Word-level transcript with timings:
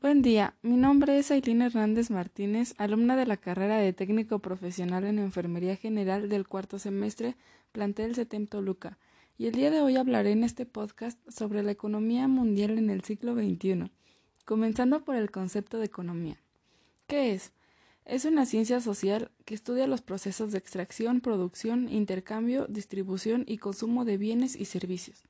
Buen 0.00 0.22
día, 0.22 0.54
mi 0.62 0.78
nombre 0.78 1.18
es 1.18 1.30
Aileen 1.30 1.60
Hernández 1.60 2.08
Martínez, 2.08 2.74
alumna 2.78 3.16
de 3.16 3.26
la 3.26 3.36
carrera 3.36 3.76
de 3.76 3.92
técnico 3.92 4.38
profesional 4.38 5.04
en 5.04 5.18
Enfermería 5.18 5.76
General 5.76 6.30
del 6.30 6.48
cuarto 6.48 6.78
semestre, 6.78 7.36
plantel 7.72 8.14
CETEM 8.14 8.46
Toluca, 8.46 8.96
y 9.36 9.48
el 9.48 9.52
día 9.52 9.70
de 9.70 9.82
hoy 9.82 9.98
hablaré 9.98 10.32
en 10.32 10.42
este 10.42 10.64
podcast 10.64 11.18
sobre 11.30 11.62
la 11.62 11.72
economía 11.72 12.28
mundial 12.28 12.78
en 12.78 12.88
el 12.88 13.04
siglo 13.04 13.34
XXI, 13.34 13.90
comenzando 14.46 15.04
por 15.04 15.16
el 15.16 15.30
concepto 15.30 15.78
de 15.78 15.84
economía. 15.84 16.38
¿Qué 17.06 17.34
es? 17.34 17.52
Es 18.06 18.24
una 18.24 18.46
ciencia 18.46 18.80
social 18.80 19.30
que 19.44 19.54
estudia 19.54 19.86
los 19.86 20.00
procesos 20.00 20.50
de 20.50 20.56
extracción, 20.56 21.20
producción, 21.20 21.90
intercambio, 21.90 22.66
distribución 22.70 23.44
y 23.46 23.58
consumo 23.58 24.06
de 24.06 24.16
bienes 24.16 24.56
y 24.56 24.64
servicios. 24.64 25.29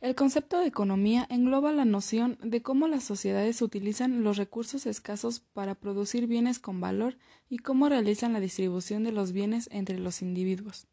El 0.00 0.14
concepto 0.14 0.60
de 0.60 0.66
economía 0.68 1.26
engloba 1.28 1.72
la 1.72 1.84
noción 1.84 2.38
de 2.40 2.62
cómo 2.62 2.86
las 2.86 3.02
sociedades 3.02 3.60
utilizan 3.62 4.22
los 4.22 4.36
recursos 4.36 4.86
escasos 4.86 5.40
para 5.40 5.74
producir 5.74 6.28
bienes 6.28 6.60
con 6.60 6.80
valor 6.80 7.18
y 7.50 7.58
cómo 7.58 7.88
realizan 7.88 8.32
la 8.32 8.38
distribución 8.38 9.02
de 9.02 9.10
los 9.10 9.32
bienes 9.32 9.68
entre 9.72 9.98
los 9.98 10.22
individuos. 10.22 10.86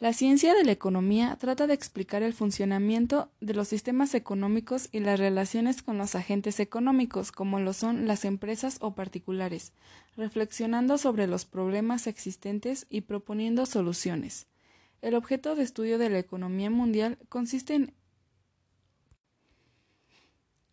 La 0.00 0.12
ciencia 0.12 0.52
de 0.52 0.64
la 0.64 0.72
economía 0.72 1.36
trata 1.40 1.68
de 1.68 1.74
explicar 1.74 2.24
el 2.24 2.34
funcionamiento 2.34 3.30
de 3.40 3.54
los 3.54 3.68
sistemas 3.68 4.14
económicos 4.14 4.88
y 4.90 4.98
las 4.98 5.18
relaciones 5.18 5.80
con 5.80 5.96
los 5.96 6.16
agentes 6.16 6.58
económicos, 6.58 7.30
como 7.30 7.60
lo 7.60 7.72
son 7.72 8.06
las 8.06 8.24
empresas 8.24 8.78
o 8.80 8.94
particulares, 8.94 9.72
reflexionando 10.16 10.98
sobre 10.98 11.28
los 11.28 11.46
problemas 11.46 12.08
existentes 12.08 12.86
y 12.90 13.02
proponiendo 13.02 13.64
soluciones. 13.64 14.48
El 15.06 15.14
objeto 15.14 15.54
de 15.54 15.62
estudio 15.62 15.98
de 15.98 16.10
la 16.10 16.18
economía 16.18 16.68
mundial 16.68 17.16
consiste 17.28 17.74
en 17.74 17.94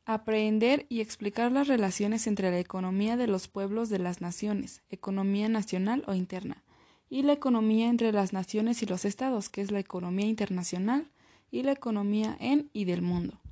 aprender 0.05 0.87
y 0.89 1.01
explicar 1.01 1.51
las 1.51 1.67
relaciones 1.67 2.25
entre 2.25 2.49
la 2.49 2.57
economía 2.57 3.15
de 3.15 3.27
los 3.27 3.47
pueblos 3.47 3.89
de 3.89 3.99
las 3.99 4.21
naciones, 4.21 4.81
economía 4.89 5.49
nacional 5.49 6.03
o 6.07 6.15
interna, 6.15 6.63
y 7.11 7.21
la 7.21 7.33
economía 7.33 7.89
entre 7.89 8.11
las 8.11 8.33
naciones 8.33 8.81
y 8.81 8.87
los 8.87 9.05
estados, 9.05 9.49
que 9.49 9.61
es 9.61 9.69
la 9.69 9.77
economía 9.77 10.25
internacional, 10.25 11.11
y 11.51 11.61
la 11.61 11.73
economía 11.73 12.35
en 12.39 12.71
y 12.73 12.85
del 12.85 13.03
mundo. 13.03 13.42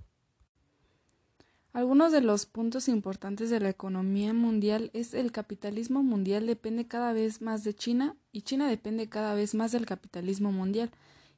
Algunos 1.73 2.11
de 2.11 2.19
los 2.19 2.45
puntos 2.45 2.89
importantes 2.89 3.49
de 3.49 3.61
la 3.61 3.69
economía 3.69 4.33
mundial 4.33 4.91
es 4.93 5.13
el 5.13 5.31
capitalismo 5.31 6.03
mundial 6.03 6.45
depende 6.45 6.85
cada 6.85 7.13
vez 7.13 7.41
más 7.41 7.63
de 7.63 7.73
China 7.73 8.17
y 8.33 8.41
China 8.41 8.67
depende 8.67 9.07
cada 9.07 9.33
vez 9.35 9.55
más 9.55 9.71
del 9.71 9.85
capitalismo 9.85 10.51
mundial. 10.51 10.91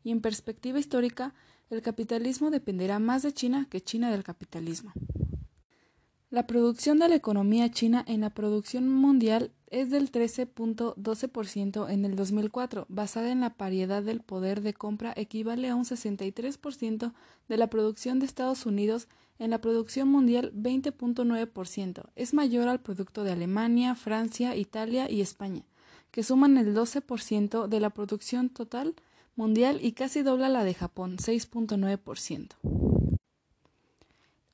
Y 0.04 0.12
en 0.12 0.22
perspectiva 0.22 0.80
histórica, 0.80 1.36
el 1.70 1.84
capitalismo 1.84 2.50
dependerá 2.50 2.98
más 2.98 3.22
de 3.22 3.32
China 3.32 3.68
que 3.70 3.82
China 3.82 4.12
del 4.12 4.24
capitalismo. 4.24 4.92
La 6.34 6.48
producción 6.48 6.98
de 6.98 7.10
la 7.10 7.16
economía 7.16 7.70
china 7.70 8.04
en 8.08 8.22
la 8.22 8.32
producción 8.32 8.90
mundial 8.90 9.52
es 9.74 9.90
del 9.90 10.12
13.12% 10.12 11.90
en 11.90 12.06
el 12.06 12.16
2004, 12.16 12.86
basada 12.90 13.32
en 13.32 13.42
la 13.42 13.56
paridad 13.56 14.04
del 14.04 14.22
poder 14.22 14.62
de 14.62 14.76
compra 14.76 15.14
equivale 15.16 15.68
a 15.70 15.76
un 15.76 15.84
63% 15.84 17.12
de 17.50 17.58
la 17.58 17.68
producción 17.68 18.20
de 18.20 18.28
Estados 18.28 18.68
Unidos 18.68 19.08
en 19.40 19.50
la 19.50 19.60
producción 19.60 20.10
mundial 20.10 20.54
20.9%, 20.56 22.06
es 22.16 22.34
mayor 22.36 22.68
al 22.68 22.82
producto 22.82 23.24
de 23.24 23.32
Alemania, 23.32 23.96
Francia, 23.96 24.56
Italia 24.56 25.10
y 25.10 25.22
España, 25.22 25.64
que 26.12 26.22
suman 26.22 26.58
el 26.58 26.76
12% 26.76 27.68
de 27.68 27.80
la 27.80 27.90
producción 27.90 28.50
total 28.50 28.96
mundial 29.36 29.80
y 29.82 29.94
casi 29.94 30.22
dobla 30.22 30.50
la 30.50 30.64
de 30.64 30.76
Japón, 30.76 31.18
6.9%. 31.18 32.93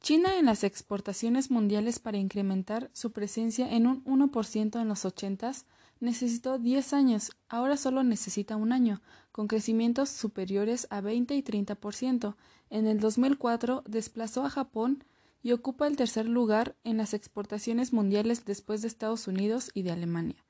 China 0.10 0.40
en 0.40 0.48
las 0.48 0.64
exportaciones 0.64 1.52
mundiales 1.52 2.00
para 2.00 2.18
incrementar 2.18 2.90
su 2.94 3.12
presencia 3.12 3.72
en 3.72 3.86
un 3.86 4.04
1% 4.06 4.82
en 4.82 4.88
los 4.88 5.06
80 5.06 5.52
necesitó 6.00 6.58
10 6.58 6.94
años, 6.94 7.38
ahora 7.48 7.78
solo 7.78 8.02
necesita 8.02 8.56
un 8.56 8.72
año, 8.72 9.04
con 9.32 9.48
crecimientos 9.48 10.10
superiores 10.10 10.88
a 10.90 11.02
20 11.02 11.36
y 11.36 11.44
30%. 11.44 12.36
En 12.72 12.88
el 12.88 13.00
2004 13.00 13.84
desplazó 13.86 14.44
a 14.44 14.50
Japón 14.50 15.04
y 15.44 15.52
ocupa 15.52 15.86
el 15.86 15.96
tercer 15.96 16.26
lugar 16.26 16.76
en 16.84 16.98
las 16.98 17.14
exportaciones 17.14 17.94
mundiales 17.94 18.46
después 18.46 18.82
de 18.82 18.88
Estados 18.88 19.28
Unidos 19.28 19.70
y 19.76 19.84
de 19.84 19.92
Alemania. 19.92 20.44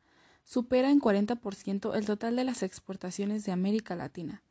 Supera 0.45 0.89
en 0.89 1.01
40% 1.01 1.97
el 1.97 2.05
total 2.05 2.37
de 2.37 2.45
las 2.45 2.63
exportaciones 2.63 3.43
de 3.43 3.51
América 3.51 3.97
Latina. 3.97 4.41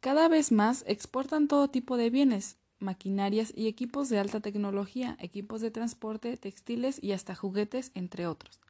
Cada 0.00 0.28
vez 0.28 0.52
más 0.52 0.84
exportan 0.86 1.48
todo 1.48 1.68
tipo 1.68 1.96
de 1.96 2.10
bienes, 2.10 2.58
maquinarias 2.84 3.52
y 3.56 3.66
equipos 3.66 4.08
de 4.08 4.20
alta 4.20 4.38
tecnología, 4.40 5.16
equipos 5.18 5.60
de 5.60 5.72
transporte, 5.72 6.36
textiles 6.36 7.02
y 7.02 7.10
hasta 7.10 7.34
juguetes, 7.34 7.90
entre 7.94 8.28
otros. 8.28 8.60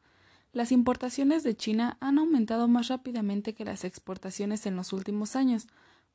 Las 0.55 0.73
importaciones 0.73 1.43
de 1.43 1.57
China 1.57 1.99
han 2.01 2.19
aumentado 2.19 2.69
más 2.69 2.89
rápidamente 2.89 3.55
que 3.55 3.65
las 3.65 3.85
exportaciones 3.85 4.65
en 4.67 4.77
los 4.77 4.93
últimos 4.93 5.35
años. 5.35 5.67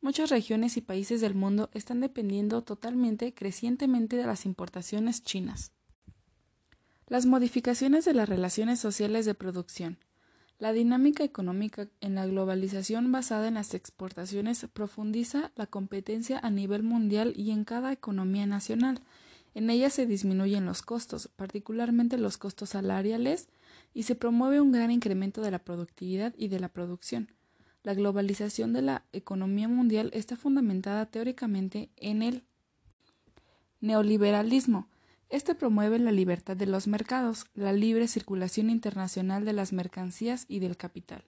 Muchas 0.02 0.30
regiones 0.30 0.78
y 0.78 0.82
países 0.82 1.20
del 1.20 1.36
mundo 1.36 1.70
están 1.74 2.00
dependiendo 2.00 2.64
totalmente, 2.64 3.34
crecientemente 3.34 4.16
de 4.16 4.26
las 4.26 4.46
importaciones 4.46 5.24
chinas. 5.24 5.74
Las 7.06 7.26
modificaciones 7.26 8.06
de 8.06 8.14
las 8.14 8.30
relaciones 8.30 8.80
sociales 8.80 9.26
de 9.26 9.36
producción. 9.36 9.98
La 10.60 10.74
dinámica 10.74 11.24
económica 11.24 11.88
en 12.02 12.16
la 12.16 12.26
globalización 12.26 13.14
basada 13.14 13.48
en 13.48 13.54
las 13.54 13.74
exportaciones 13.74 14.68
profundiza 14.74 15.54
la 15.56 15.68
competencia 15.68 16.38
a 16.38 16.50
nivel 16.50 16.84
mundial 16.84 17.32
y 17.38 17.52
en 17.52 17.64
cada 17.64 17.94
economía 17.94 18.46
nacional. 18.46 19.00
En 19.56 19.70
ella 19.70 19.90
se 19.90 20.06
disminuyen 20.06 20.66
los 20.66 20.82
costos, 20.82 21.30
particularmente 21.38 22.18
los 22.18 22.38
costos 22.38 22.72
salariales, 22.72 23.48
y 23.94 24.04
se 24.04 24.16
promueve 24.16 24.60
un 24.60 24.74
gran 24.74 24.92
incremento 24.92 25.42
de 25.42 25.52
la 25.52 25.60
productividad 25.60 26.34
y 26.38 26.50
de 26.50 26.60
la 26.60 26.68
producción. 26.68 27.32
La 27.84 27.94
globalización 27.94 28.74
de 28.74 28.82
la 28.82 29.06
economía 29.14 29.70
mundial 29.70 30.12
está 30.14 30.36
fundamentada 30.36 31.06
teóricamente 31.06 31.90
en 31.96 32.22
el 32.22 32.44
neoliberalismo, 33.80 34.90
este 35.30 35.54
promueve 35.54 36.00
la 36.00 36.12
libertad 36.12 36.58
de 36.58 36.66
los 36.66 36.88
mercados, 36.88 37.46
la 37.54 37.72
libre 37.72 38.08
circulación 38.08 38.70
internacional 38.70 39.46
de 39.46 39.54
las 39.54 39.74
mercancías 39.74 40.46
y 40.48 40.60
del 40.60 40.76
capital. 40.76 41.24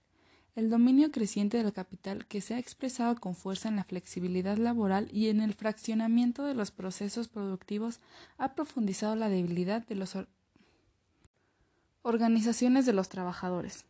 El 0.56 0.70
dominio 0.70 1.12
creciente 1.12 1.58
del 1.58 1.72
capital 1.72 2.26
que 2.26 2.42
se 2.42 2.56
ha 2.56 2.60
expresado 2.60 3.16
con 3.16 3.36
fuerza 3.36 3.70
en 3.70 3.78
la 3.78 3.86
flexibilidad 3.86 4.58
laboral 4.58 5.08
y 5.14 5.30
en 5.30 5.40
el 5.40 5.54
fraccionamiento 5.54 6.44
de 6.44 6.56
los 6.56 6.72
procesos 6.72 7.30
productivos 7.30 8.02
ha 8.38 8.54
profundizado 8.54 9.16
la 9.16 9.30
debilidad 9.30 9.86
de 9.88 9.96
las 9.96 10.18
organizaciones 12.02 12.86
de 12.86 12.94
los 12.94 13.08
trabajadores. 13.08 13.86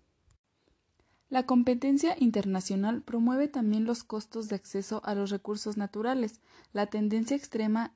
La 1.29 1.45
competencia 1.45 2.16
internacional 2.19 3.01
promueve 3.01 3.47
también 3.47 3.85
los 3.85 4.03
costos 4.03 4.50
de 4.50 4.55
acceso 4.55 5.01
a 5.05 5.16
los 5.16 5.29
recursos 5.29 5.77
naturales. 5.77 6.41
La 6.73 6.88
tendencia 6.88 7.38
extrema 7.38 7.95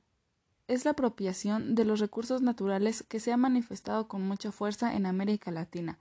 es 0.68 0.84
la 0.84 0.92
apropiación 0.92 1.74
de 1.74 1.84
los 1.84 2.00
recursos 2.00 2.42
naturales 2.42 3.02
que 3.02 3.20
se 3.20 3.32
ha 3.32 3.36
manifestado 3.36 4.08
con 4.08 4.22
mucha 4.22 4.52
fuerza 4.52 4.94
en 4.94 5.06
América 5.06 5.50
Latina. 5.50 5.98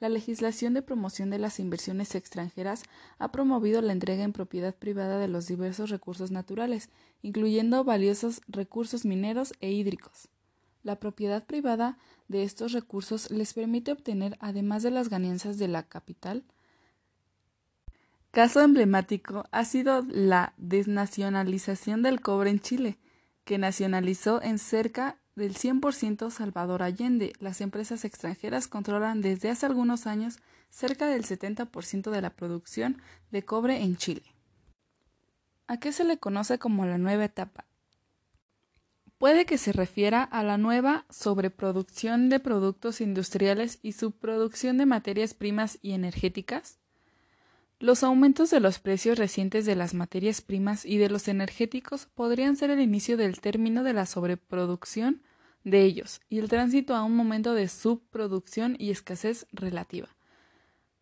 La 0.00 0.08
legislación 0.08 0.74
de 0.74 0.82
promoción 0.82 1.30
de 1.30 1.38
las 1.38 1.60
inversiones 1.60 2.14
extranjeras 2.14 2.82
ha 3.18 3.30
promovido 3.30 3.80
la 3.82 3.92
entrega 3.92 4.24
en 4.24 4.32
propiedad 4.32 4.74
privada 4.74 5.18
de 5.18 5.28
los 5.28 5.46
diversos 5.46 5.90
recursos 5.90 6.30
naturales, 6.30 6.90
incluyendo 7.22 7.84
valiosos 7.84 8.40
recursos 8.48 9.04
mineros 9.04 9.54
e 9.60 9.70
hídricos. 9.70 10.28
La 10.82 10.96
propiedad 10.96 11.44
privada 11.46 11.98
de 12.26 12.42
estos 12.42 12.72
recursos 12.72 13.30
les 13.30 13.54
permite 13.54 13.92
obtener, 13.92 14.36
además 14.40 14.82
de 14.82 14.90
las 14.90 15.08
ganancias 15.08 15.58
de 15.58 15.68
la 15.68 15.84
capital, 15.84 16.44
Caso 18.32 18.62
emblemático 18.62 19.44
ha 19.50 19.66
sido 19.66 20.06
la 20.08 20.54
desnacionalización 20.56 22.02
del 22.02 22.22
cobre 22.22 22.48
en 22.48 22.60
Chile, 22.60 22.96
que 23.44 23.58
nacionalizó 23.58 24.42
en 24.42 24.58
cerca 24.58 25.18
del 25.34 25.54
100% 25.54 26.30
Salvador 26.30 26.82
Allende. 26.82 27.32
Las 27.40 27.60
empresas 27.60 28.04
extranjeras 28.04 28.68
controlan 28.68 29.20
desde 29.20 29.50
hace 29.50 29.66
algunos 29.66 30.06
años 30.06 30.38
cerca 30.70 31.06
del 31.06 31.24
70% 31.24 32.10
de 32.10 32.22
la 32.22 32.30
producción 32.30 33.00
de 33.30 33.44
cobre 33.44 33.82
en 33.82 33.96
Chile. 33.96 34.24
¿A 35.66 35.78
qué 35.78 35.92
se 35.92 36.04
le 36.04 36.18
conoce 36.18 36.58
como 36.58 36.86
la 36.86 36.98
nueva 36.98 37.24
etapa? 37.24 37.66
Puede 39.18 39.46
que 39.46 39.56
se 39.56 39.72
refiera 39.72 40.24
a 40.24 40.42
la 40.42 40.58
nueva 40.58 41.06
sobreproducción 41.08 42.28
de 42.28 42.40
productos 42.40 43.00
industriales 43.00 43.78
y 43.80 43.92
subproducción 43.92 44.78
de 44.78 44.86
materias 44.86 45.32
primas 45.32 45.78
y 45.80 45.92
energéticas, 45.92 46.78
los 47.82 48.04
aumentos 48.04 48.50
de 48.50 48.60
los 48.60 48.78
precios 48.78 49.18
recientes 49.18 49.66
de 49.66 49.74
las 49.74 49.92
materias 49.92 50.40
primas 50.40 50.86
y 50.86 50.98
de 50.98 51.10
los 51.10 51.26
energéticos 51.26 52.06
podrían 52.06 52.54
ser 52.54 52.70
el 52.70 52.78
inicio 52.78 53.16
del 53.16 53.40
término 53.40 53.82
de 53.82 53.92
la 53.92 54.06
sobreproducción 54.06 55.20
de 55.64 55.82
ellos 55.82 56.20
y 56.28 56.38
el 56.38 56.48
tránsito 56.48 56.94
a 56.94 57.02
un 57.02 57.16
momento 57.16 57.54
de 57.54 57.66
subproducción 57.66 58.76
y 58.78 58.92
escasez 58.92 59.48
relativa. 59.50 60.06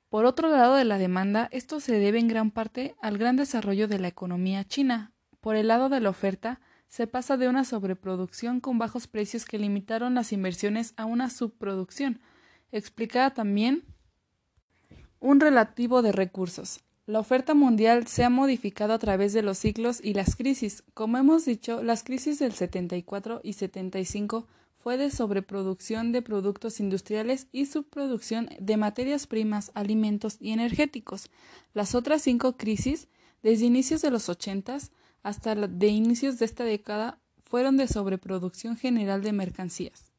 Por 0.08 0.24
otro 0.24 0.48
lado 0.48 0.74
de 0.74 0.86
la 0.86 0.96
demanda, 0.96 1.50
esto 1.52 1.80
se 1.80 1.98
debe 1.98 2.18
en 2.18 2.28
gran 2.28 2.50
parte 2.50 2.96
al 3.02 3.18
gran 3.18 3.36
desarrollo 3.36 3.86
de 3.86 3.98
la 3.98 4.08
economía 4.08 4.64
china. 4.64 5.12
Por 5.42 5.56
el 5.56 5.68
lado 5.68 5.90
de 5.90 6.00
la 6.00 6.08
oferta, 6.08 6.62
se 6.88 7.06
pasa 7.06 7.36
de 7.36 7.48
una 7.48 7.66
sobreproducción 7.66 8.58
con 8.60 8.78
bajos 8.78 9.06
precios 9.06 9.44
que 9.44 9.58
limitaron 9.58 10.14
las 10.14 10.32
inversiones 10.32 10.94
a 10.96 11.04
una 11.04 11.28
subproducción, 11.28 12.22
explicada 12.72 13.34
también 13.34 13.84
un 15.20 15.38
relativo 15.38 16.02
de 16.02 16.12
recursos. 16.12 16.80
La 17.06 17.18
oferta 17.18 17.54
mundial 17.54 18.06
se 18.06 18.24
ha 18.24 18.30
modificado 18.30 18.94
a 18.94 18.98
través 18.98 19.32
de 19.32 19.42
los 19.42 19.58
ciclos 19.58 20.00
y 20.02 20.14
las 20.14 20.36
crisis. 20.36 20.82
Como 20.94 21.18
hemos 21.18 21.44
dicho, 21.44 21.82
las 21.82 22.02
crisis 22.02 22.38
del 22.38 22.52
74 22.52 23.40
y 23.42 23.52
75 23.52 24.46
fue 24.78 24.96
de 24.96 25.10
sobreproducción 25.10 26.12
de 26.12 26.22
productos 26.22 26.80
industriales 26.80 27.48
y 27.52 27.66
subproducción 27.66 28.48
de 28.58 28.76
materias 28.76 29.26
primas, 29.26 29.72
alimentos 29.74 30.36
y 30.40 30.52
energéticos. 30.52 31.30
Las 31.74 31.94
otras 31.94 32.22
cinco 32.22 32.56
crisis, 32.56 33.08
desde 33.42 33.66
inicios 33.66 34.00
de 34.02 34.10
los 34.10 34.28
80 34.28 34.78
hasta 35.22 35.54
de 35.54 35.88
inicios 35.88 36.38
de 36.38 36.46
esta 36.46 36.64
década, 36.64 37.18
fueron 37.40 37.76
de 37.76 37.88
sobreproducción 37.88 38.76
general 38.76 39.22
de 39.22 39.32
mercancías. 39.32 40.09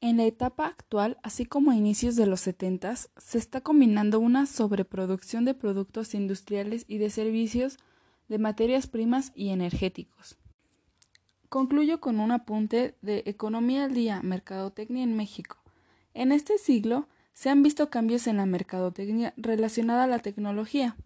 En 0.00 0.16
la 0.16 0.24
etapa 0.24 0.66
actual, 0.66 1.18
así 1.24 1.44
como 1.44 1.72
a 1.72 1.76
inicios 1.76 2.14
de 2.14 2.26
los 2.26 2.40
70, 2.40 2.94
se 2.94 3.38
está 3.38 3.60
combinando 3.60 4.20
una 4.20 4.46
sobreproducción 4.46 5.44
de 5.44 5.54
productos 5.54 6.14
industriales 6.14 6.84
y 6.86 6.98
de 6.98 7.10
servicios 7.10 7.78
de 8.28 8.38
materias 8.38 8.86
primas 8.86 9.32
y 9.34 9.48
energéticos. 9.48 10.36
Concluyo 11.48 12.00
con 12.00 12.20
un 12.20 12.30
apunte 12.30 12.94
de 13.02 13.24
Economía 13.26 13.84
al 13.84 13.94
Día, 13.94 14.20
Mercadotecnia 14.22 15.02
en 15.02 15.16
México. 15.16 15.56
En 16.14 16.30
este 16.30 16.58
siglo 16.58 17.08
se 17.32 17.50
han 17.50 17.62
visto 17.62 17.90
cambios 17.90 18.26
en 18.28 18.36
la 18.36 18.46
mercadotecnia 18.46 19.34
relacionada 19.36 20.04
a 20.04 20.08
la 20.08 20.18
tecnología. 20.20 20.96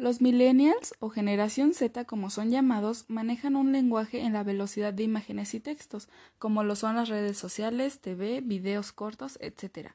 Los 0.00 0.22
millennials 0.22 0.94
o 0.98 1.10
generación 1.10 1.74
Z, 1.74 2.06
como 2.06 2.30
son 2.30 2.50
llamados, 2.50 3.04
manejan 3.08 3.54
un 3.54 3.70
lenguaje 3.70 4.22
en 4.22 4.32
la 4.32 4.42
velocidad 4.42 4.94
de 4.94 5.02
imágenes 5.02 5.52
y 5.52 5.60
textos, 5.60 6.08
como 6.38 6.64
lo 6.64 6.74
son 6.74 6.96
las 6.96 7.10
redes 7.10 7.36
sociales, 7.36 8.00
TV, 8.00 8.40
videos 8.40 8.92
cortos, 8.92 9.36
etc. 9.42 9.90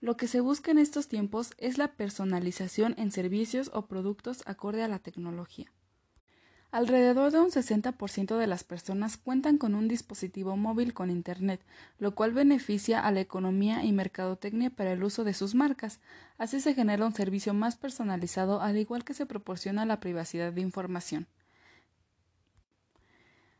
Lo 0.00 0.16
que 0.16 0.28
se 0.28 0.38
busca 0.38 0.70
en 0.70 0.78
estos 0.78 1.08
tiempos 1.08 1.50
es 1.58 1.78
la 1.78 1.96
personalización 1.96 2.94
en 2.96 3.10
servicios 3.10 3.72
o 3.74 3.86
productos 3.86 4.44
acorde 4.46 4.84
a 4.84 4.88
la 4.88 5.00
tecnología. 5.00 5.72
Alrededor 6.72 7.32
de 7.32 7.40
un 7.40 7.50
60% 7.50 8.36
de 8.36 8.46
las 8.46 8.62
personas 8.62 9.16
cuentan 9.16 9.58
con 9.58 9.74
un 9.74 9.88
dispositivo 9.88 10.56
móvil 10.56 10.94
con 10.94 11.10
Internet, 11.10 11.60
lo 11.98 12.14
cual 12.14 12.32
beneficia 12.32 13.00
a 13.00 13.10
la 13.10 13.20
economía 13.20 13.84
y 13.84 13.90
mercadotecnia 13.90 14.70
para 14.70 14.92
el 14.92 15.02
uso 15.02 15.24
de 15.24 15.34
sus 15.34 15.56
marcas. 15.56 15.98
Así 16.38 16.60
se 16.60 16.74
genera 16.74 17.06
un 17.06 17.14
servicio 17.14 17.54
más 17.54 17.76
personalizado 17.76 18.60
al 18.60 18.76
igual 18.76 19.04
que 19.04 19.14
se 19.14 19.26
proporciona 19.26 19.84
la 19.84 19.98
privacidad 19.98 20.52
de 20.52 20.60
información. 20.60 21.26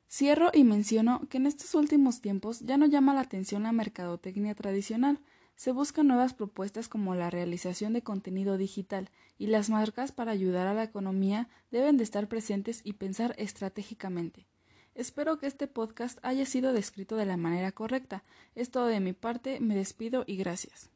Cierro 0.09 0.51
y 0.53 0.62
menciono 0.62 1.27
que 1.29 1.39
en 1.39 1.47
estos 1.47 1.75
últimos 1.75 2.21
tiempos 2.21 2.61
ya 2.61 2.77
no 2.77 2.87
llama 2.87 3.15
la 3.15 3.23
atención 3.23 3.65
la 3.65 3.73
mercadotecnia 3.73 4.55
tradicional, 4.55 5.19
se 5.61 5.73
buscan 5.73 6.07
nuevas 6.07 6.33
propuestas 6.33 6.89
como 6.89 7.15
la 7.15 7.29
realización 7.29 7.93
de 7.93 8.01
contenido 8.01 8.57
digital 8.57 9.11
y 9.37 9.49
las 9.49 9.69
marcas 9.69 10.11
para 10.11 10.33
ayudar 10.33 10.67
a 10.67 10.73
la 10.73 10.85
economía 10.85 11.51
deben 11.71 11.99
de 11.99 12.03
estar 12.03 12.29
presentes 12.29 12.81
y 12.83 12.95
pensar 12.95 13.35
estratégicamente. 13.37 14.47
Espero 14.95 15.39
que 15.39 15.47
este 15.47 15.67
podcast 15.67 16.19
haya 16.23 16.47
sido 16.47 16.73
descrito 16.73 17.15
de 17.17 17.27
la 17.27 17.37
manera 17.37 17.73
correcta. 17.73 18.25
Es 18.55 18.71
todo 18.71 18.87
de 18.87 19.01
mi 19.01 19.12
parte, 19.12 19.61
me 19.61 19.75
despido 19.75 20.25
y 20.27 20.39
gracias. 20.39 20.89